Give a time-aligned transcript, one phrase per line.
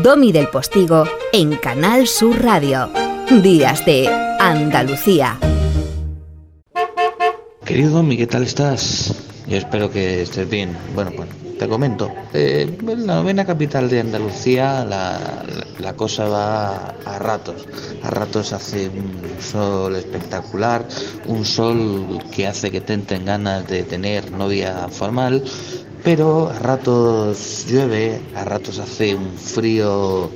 [0.00, 2.90] Domi del Postigo en Canal Sur Radio.
[3.42, 4.08] Días de
[4.40, 5.38] Andalucía.
[7.62, 9.14] Querido Domi, ¿qué tal estás?
[9.46, 10.74] Yo espero que estés bien.
[10.94, 11.28] Bueno, pues
[11.58, 12.10] te comento.
[12.32, 15.44] Eh, en la novena capital de Andalucía la,
[15.78, 17.68] la cosa va a ratos.
[18.02, 20.88] A ratos hace un sol espectacular,
[21.26, 25.44] un sol que hace que te entren ganas de tener novia formal,
[26.02, 30.30] pero a ratos llueve, a ratos hace un frío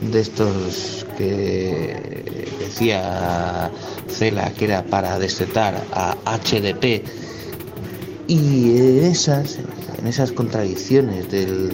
[0.00, 3.70] de estos que decía
[4.08, 7.04] Cela que era para destetar a HDP
[8.26, 9.58] y en esas,
[9.98, 11.70] en esas contradicciones del,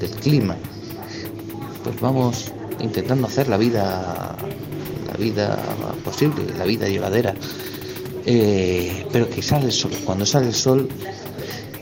[0.00, 0.56] del clima
[1.84, 4.36] pues vamos intentando hacer la vida
[5.12, 5.58] la vida
[6.04, 7.34] posible, la vida llevadera.
[8.24, 9.90] Eh, pero que sale el sol.
[10.04, 10.88] Cuando sale el sol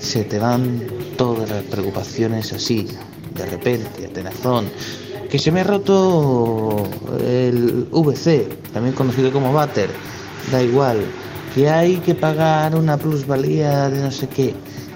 [0.01, 0.83] se te van
[1.17, 2.89] todas las preocupaciones así,
[3.35, 4.69] de repente, tenazón.
[5.31, 6.89] Que se me ha roto
[7.25, 9.91] el VC, también conocido como váter,
[10.51, 11.05] da igual.
[11.55, 14.55] Que hay que pagar una plusvalía de no sé qué,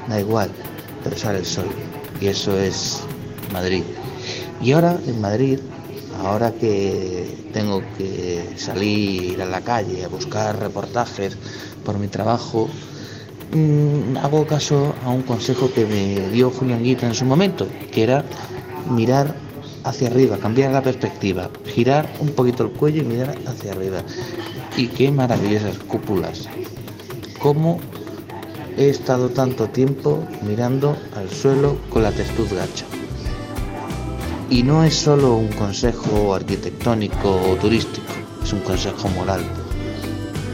[0.09, 0.51] da igual,
[1.05, 1.67] pero sale el sol.
[2.21, 3.01] Y eso es
[3.53, 3.85] Madrid.
[4.61, 5.59] Y ahora en Madrid,
[6.25, 11.37] ahora que tengo que salir a la calle a buscar reportajes
[11.85, 12.69] por mi trabajo,
[13.55, 18.03] mmm, hago caso a un consejo que me dio Julián Guita en su momento, que
[18.03, 18.25] era
[18.91, 19.35] mirar
[19.85, 24.03] hacia arriba, cambiar la perspectiva, girar un poquito el cuello y mirar hacia arriba.
[24.77, 26.49] Y qué maravillosas cúpulas.
[27.39, 27.79] Cómo
[28.77, 32.87] he estado tanto tiempo mirando al suelo con la testuz gacha.
[34.51, 39.45] Y no es solo un consejo arquitectónico o turístico, es un consejo moral.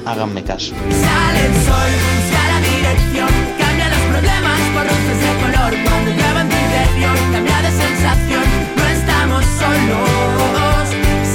[0.05, 0.75] Háganme caso.
[3.59, 5.73] Cambia los problemas por luces de color.
[5.85, 8.45] Cuando llueva en tu interior, cambia de sensación,
[8.77, 10.85] no estamos solos.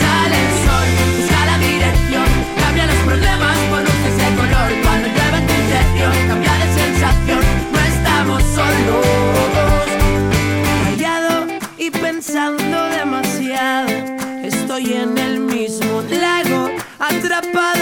[0.01, 0.87] Sale el sol,
[1.17, 2.27] busca la dirección,
[2.61, 4.69] cambia los problemas por luces de color.
[4.83, 7.43] Cuando llueva en tu interior, cambia de sensación,
[7.73, 9.85] no estamos solos.
[10.83, 11.47] Callado
[11.77, 13.89] y pensando demasiado,
[14.43, 16.69] estoy en el mismo lago,
[16.99, 17.74] atrapado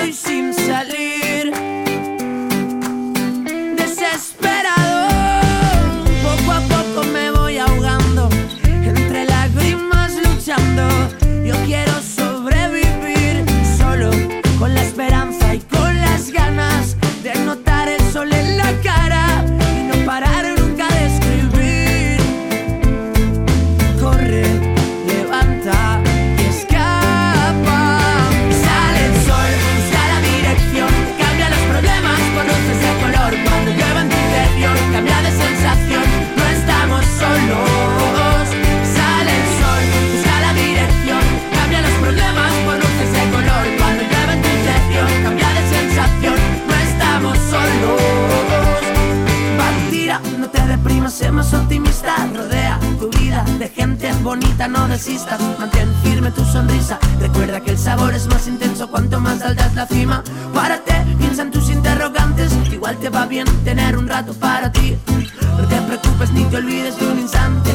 [54.23, 55.39] bonita, no desistas.
[55.59, 56.97] Mantén firme tu sonrisa.
[57.19, 60.23] Recuerda que el sabor es más intenso cuanto más alta es la cima.
[60.53, 62.51] Párate, piensa en tus interrogantes.
[62.71, 64.97] Igual te va bien tener un rato para ti.
[65.57, 67.71] No te preocupes ni te olvides de un instante.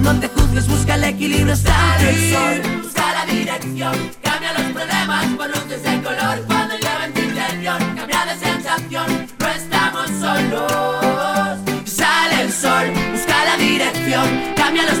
[0.00, 2.10] No te juzgues, busca el equilibrio estable.
[2.10, 3.94] El sol, busca la dirección.
[4.22, 6.44] Cambia los problemas por luces de color.
[6.46, 9.26] Cuando llueve en tu interior, cambia de sensación.
[9.38, 11.58] No estamos solos.
[11.84, 14.54] Sale el sol, busca la dirección.
[14.56, 14.97] Cambia los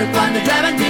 [0.00, 0.12] de color.
[0.12, 0.89] Cuando llueve